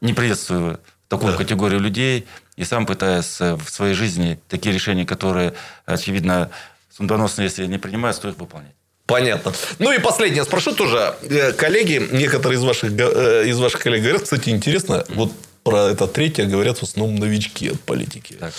[0.00, 1.38] не приветствую такую да.
[1.38, 5.54] категорию людей и сам пытаюсь э, в своей жизни такие решения, которые,
[5.86, 6.50] очевидно,
[6.90, 8.74] судьбоносные, если не принимают, стоит выполнять.
[9.12, 9.52] Понятно.
[9.78, 11.14] Ну и последнее спрошу тоже.
[11.22, 16.08] Э, коллеги, некоторые из ваших, э, из ваших коллег говорят, кстати, интересно, вот про это
[16.08, 18.36] третье говорят в основном новички от политики.
[18.40, 18.52] Так.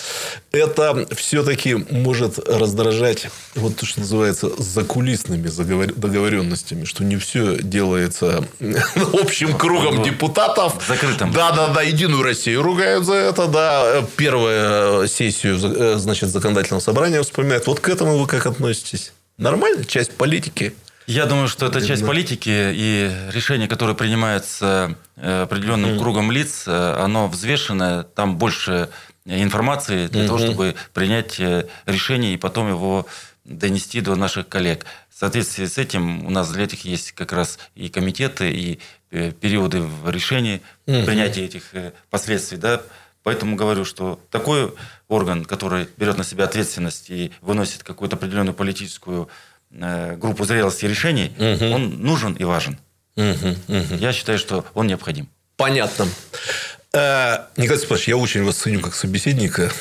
[0.52, 5.50] Это все-таки может раздражать, вот то, что называется, закулисными
[5.96, 8.48] договоренностями, что не все делается
[9.14, 10.76] общим кругом ну, депутатов.
[10.88, 11.32] Закрытым.
[11.32, 17.22] Да, да, да, Единую Россию ругают за это, да, первую сессию, э, значит, законодательного собрания
[17.22, 17.68] вспоминают.
[17.68, 19.12] Вот к этому вы как относитесь?
[19.38, 19.84] Нормально?
[19.86, 20.74] Часть политики?
[21.06, 26.96] Я думаю, что это часть политики, и решение, которое принимается э, определенным кругом лиц, э,
[26.98, 28.90] оно взвешенное, там больше
[29.26, 33.06] информации для того, чтобы принять э, решение и потом его
[33.44, 34.86] донести до наших коллег.
[35.14, 39.82] В соответствии с этим у нас для этих есть как раз и комитеты, и периоды
[39.82, 41.64] в решении принятия этих
[42.10, 42.58] последствий.
[42.58, 42.82] Да?
[43.24, 44.74] Поэтому говорю, что такой
[45.08, 49.30] орган, который берет на себя ответственность и выносит какую-то определенную политическую
[49.76, 51.66] Э, группу зрелости решений, угу.
[51.74, 52.78] он нужен и важен.
[53.16, 53.96] Угу, угу.
[53.96, 55.28] Я считаю, что он необходим.
[55.58, 56.08] Понятно.
[56.94, 59.72] Э, Николай Степанович, я очень вас ценю как собеседника.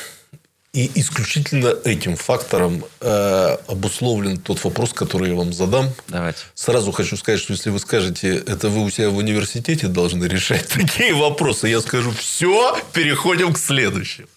[0.73, 5.91] И исключительно этим фактором э, обусловлен тот вопрос, который я вам задам.
[6.09, 6.39] Давайте.
[6.55, 10.67] Сразу хочу сказать, что если вы скажете, это вы у себя в университете должны решать
[10.75, 14.29] такие вопросы, я скажу, все, переходим к следующему.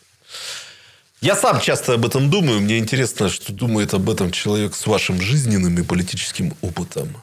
[1.21, 2.59] Я сам часто об этом думаю.
[2.59, 7.15] Мне интересно, что думает об этом человек с вашим жизненным и политическим опытом.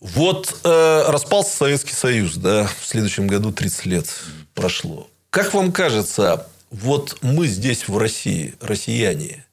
[0.00, 4.06] Вот э, распался Советский Союз, да, в следующем году 30 лет
[4.54, 5.08] прошло.
[5.30, 9.46] Как вам кажется, вот мы здесь в России, россияне,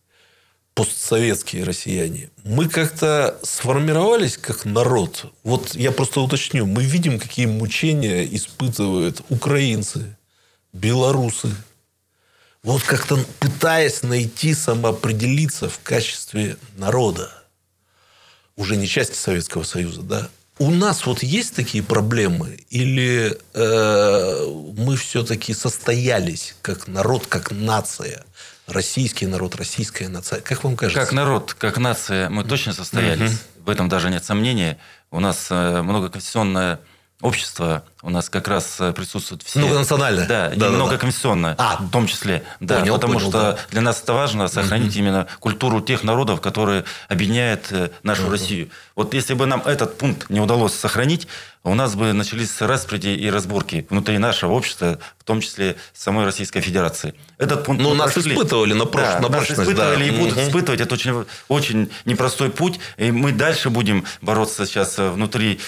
[0.73, 5.31] постсоветские россияне, мы как-то сформировались как народ.
[5.43, 10.17] Вот я просто уточню, мы видим, какие мучения испытывают украинцы,
[10.73, 11.51] белорусы,
[12.63, 17.31] вот как-то пытаясь найти самоопределиться в качестве народа,
[18.55, 22.59] уже не части Советского Союза, да, у нас вот есть такие проблемы?
[22.69, 28.23] Или э, мы все-таки состоялись как народ, как нация?
[28.67, 30.41] Российский народ, российская нация.
[30.41, 30.99] Как вам кажется?
[31.01, 33.31] Как народ, как нация мы точно состоялись.
[33.31, 33.65] Угу.
[33.65, 34.75] в этом даже нет сомнений.
[35.09, 36.79] У нас э, многоконфессионное
[37.21, 39.59] общество у нас как раз э, присутствует все...
[39.59, 40.27] Многонациональное.
[40.27, 42.43] Да, да, и многоконфессионное а, в том числе.
[42.59, 43.57] Да, понял, потому понял, что да.
[43.69, 44.99] для нас это важно, сохранить mm-hmm.
[44.99, 48.31] именно культуру тех народов, которые объединяют э, нашу mm-hmm.
[48.31, 48.69] Россию.
[48.95, 51.27] Вот если бы нам этот пункт не удалось сохранить,
[51.63, 56.61] у нас бы начались распреди и разборки внутри нашего общества, в том числе самой Российской
[56.61, 57.13] Федерации.
[57.37, 58.33] Этот пункт ну, нас прошли.
[58.33, 59.03] испытывали на, прош...
[59.03, 60.15] да, на нас испытывали да.
[60.15, 60.41] и будут угу.
[60.41, 60.81] испытывать.
[60.81, 62.79] Это очень, очень непростой путь.
[62.97, 65.59] И мы дальше будем бороться сейчас э, внутри,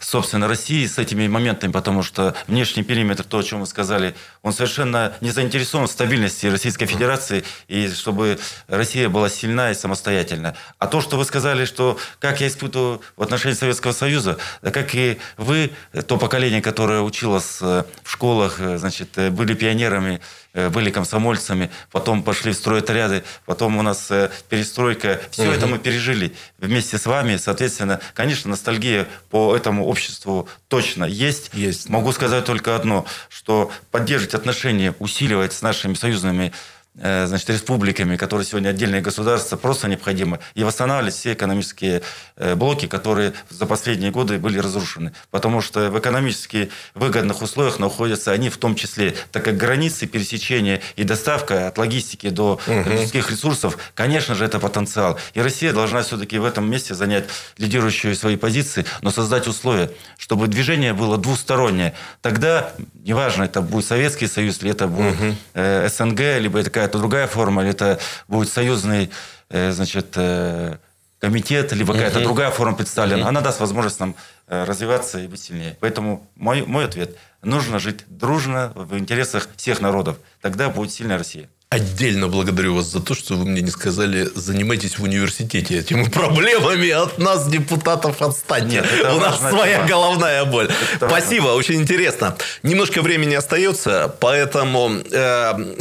[0.00, 4.52] собственно, России с этими моментами, потому что внешний периметр, то, о чем вы сказали, он
[4.52, 10.56] совершенно не заинтересован в стабильности Российской Федерации и чтобы Россия была сильна и самостоятельна.
[10.78, 15.18] А то, что вы сказали, что как я испытываю в отношении Советского Союза, как и
[15.36, 15.70] вы,
[16.06, 22.52] то поколение, которое училось э, в школах, значит, были пионерами Э, были комсомольцами, потом пошли
[22.52, 25.20] в стройотряды, потом у нас э, перестройка.
[25.30, 25.52] Все угу.
[25.52, 27.36] это мы пережили вместе с вами.
[27.36, 31.50] Соответственно, конечно, ностальгия по этому обществу точно есть.
[31.52, 31.88] Есть.
[31.88, 36.52] Могу сказать только одно, что поддерживать отношения, усиливать с нашими союзными Э,
[36.96, 40.38] значит, республиками, которые сегодня отдельные государства, просто необходимо.
[40.54, 42.02] И восстанавливать все экономические
[42.36, 45.12] э, блоки, которые за последние годы были разрушены.
[45.30, 50.80] Потому что в экономически выгодных условиях находятся они в том числе, так как границы пересечения
[50.96, 55.18] и доставка от логистики до людских ресурсов, конечно же, это потенциал.
[55.34, 57.24] И Россия должна все-таки в этом месте занять
[57.58, 61.94] лидирующие свои позиции, но создать условия, чтобы движение было двустороннее.
[62.22, 62.72] Тогда,
[63.06, 65.88] неважно, это будет Советский Союз, или это будет угу.
[65.88, 69.10] СНГ, либо это какая-то другая форма, или это будет союзный,
[69.48, 70.76] э, значит, э,
[71.20, 74.14] комитет, либо какая-то другая форма представлена, она даст возможность нам
[74.48, 75.76] э, развиваться и быть сильнее.
[75.80, 77.16] Поэтому мой, мой ответ–
[77.46, 80.18] нужно жить дружно в интересах всех народов.
[80.42, 81.48] Тогда будет сильная Россия.
[81.68, 86.90] Отдельно благодарю вас за то, что вы мне не сказали, занимайтесь в университете этими проблемами
[86.90, 88.84] от нас, депутатов, отстаньте.
[88.96, 89.88] Нет, У нас своя тема.
[89.88, 90.70] головная боль.
[90.94, 91.58] Это Спасибо, важно.
[91.58, 92.36] очень интересно.
[92.62, 95.74] Немножко времени остается, поэтому э,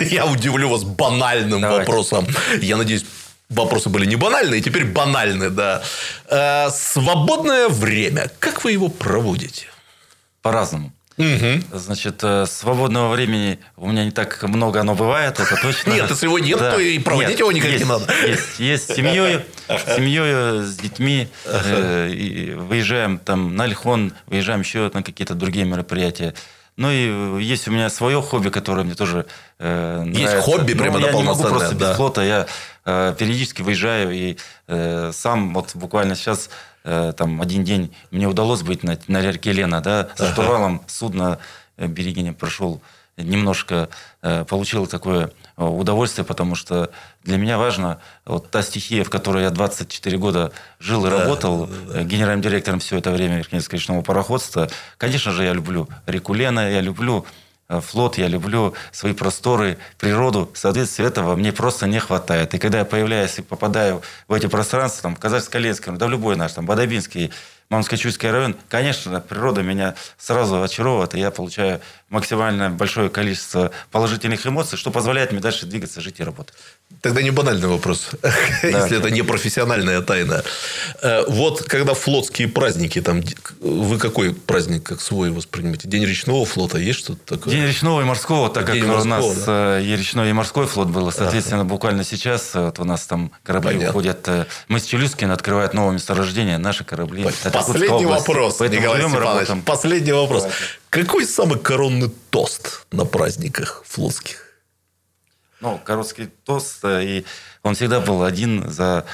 [0.10, 1.80] я удивлю вас банальным Давайте.
[1.80, 2.26] вопросом.
[2.62, 3.04] Я надеюсь,
[3.50, 5.82] вопросы были не банальные, теперь банальные, да.
[6.30, 8.30] Э, свободное время.
[8.38, 9.66] Как вы его проводите?
[10.40, 10.92] По-разному.
[11.18, 11.78] Угу.
[11.78, 15.92] Значит, э, свободного времени у меня не так много оно бывает, это точно.
[15.92, 16.72] Нет, если его нет, да.
[16.72, 18.12] то и проводить нет, его никак есть, не надо.
[18.26, 21.28] Есть, есть с семьей, с семьей, с детьми.
[21.46, 26.34] Э, и выезжаем там на Альхон, выезжаем еще на какие-то другие мероприятия.
[26.76, 29.24] Ну и есть у меня свое хобби, которое мне тоже
[29.58, 30.42] э, Есть нравится.
[30.42, 31.90] хобби ну, прямо Я не могу просто да.
[31.90, 32.22] без флота.
[32.22, 32.46] Я
[32.86, 34.36] э, периодически выезжаю и
[34.68, 36.48] э, сам вот буквально сейчас
[36.86, 41.38] Э, там один день мне удалось быть на, на реке Лена, да, с штурвалом судна
[41.76, 42.80] э, Берегиня прошел
[43.16, 43.88] немножко
[44.22, 46.90] э, получил такое удовольствие, потому что
[47.24, 51.66] для меня важно вот та стихия, в которой я 24 года жил и да, работал,
[51.66, 54.68] да, генеральным директором все это время Верхневского речного пароходства.
[54.98, 60.50] Конечно же, я люблю реку Лена, я люблю Э, флот, я люблю свои просторы, природу.
[60.54, 62.54] Соответственно, этого мне просто не хватает.
[62.54, 66.66] И когда я появляюсь и попадаю в эти пространства, там, Казахско-Ленский, да любой наш, там,
[66.66, 67.32] Бадабинский,
[67.68, 74.78] Мамско-Чуйский район, конечно, природа меня сразу очаровывает, и я получаю максимально большое количество положительных эмоций,
[74.78, 76.54] что позволяет мне дальше двигаться, жить и работать.
[77.02, 78.30] Тогда не банальный вопрос, да.
[78.62, 80.44] если это не профессиональная тайна.
[81.02, 83.22] Э, вот когда флотские праздники, там
[83.60, 85.88] вы какой праздник как свой воспринимаете?
[85.88, 87.52] День речного флота есть что-то такое?
[87.52, 89.78] День речного и морского, так День как морского, у нас да?
[89.80, 91.70] Э, и речной и морской флот был, соответственно, ага.
[91.70, 93.90] буквально сейчас вот у нас там корабли Понятно.
[93.90, 94.28] уходят.
[94.28, 97.24] Э, мы с Челюскин открывают новое месторождение, наши корабли.
[97.52, 100.42] Последний вопрос, Николай Степанович, последний вопрос.
[100.42, 100.85] Давайте.
[101.04, 104.54] Какой самый коронный тост на праздниках флотских?
[105.60, 107.26] Ну, короткий тост, э, и
[107.62, 109.04] он всегда был один за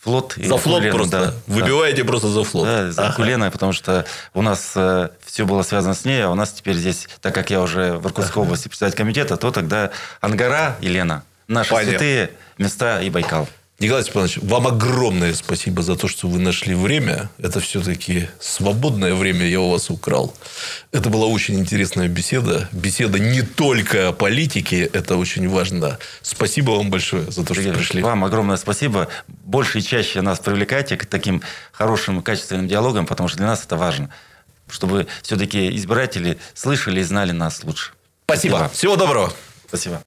[0.00, 0.34] флот.
[0.36, 1.20] За флот Кулена, просто?
[1.20, 2.08] Да, Выбиваете да.
[2.08, 2.66] просто за флот?
[2.66, 3.14] Да, за ага.
[3.14, 6.74] Кулена, потому что у нас э, все было связано с ней, а у нас теперь
[6.74, 8.48] здесь, так как я уже в Иркутской ага.
[8.48, 11.22] области председатель комитета, то тогда Ангара и Лена.
[11.46, 11.90] Наши Понятно.
[11.92, 13.48] святые места и Байкал.
[13.80, 17.30] Николай Степанович, вам огромное спасибо за то, что вы нашли время.
[17.38, 20.34] Это все-таки свободное время я у вас украл.
[20.90, 22.68] Это была очень интересная беседа.
[22.72, 25.96] Беседа не только о политике, это очень важно.
[26.22, 28.02] Спасибо вам большое за то, что пришли.
[28.02, 29.06] Вам огромное спасибо.
[29.28, 33.64] Больше и чаще нас привлекайте к таким хорошим и качественным диалогам, потому что для нас
[33.64, 34.10] это важно.
[34.68, 37.92] Чтобы все-таки избиратели слышали и знали нас лучше.
[38.24, 38.56] Спасибо.
[38.56, 38.74] спасибо.
[38.74, 39.32] Всего доброго.
[39.68, 40.02] Спасибо.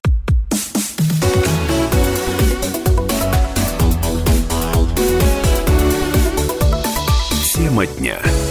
[7.72, 8.41] Тема дня.